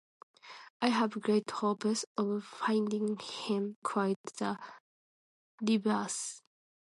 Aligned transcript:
I 0.81 0.87
have 0.87 1.11
great 1.21 1.51
hopes 1.51 2.05
of 2.17 2.43
finding 2.43 3.19
him 3.19 3.77
quite 3.83 4.17
the 4.39 4.57
reverse. 5.61 6.41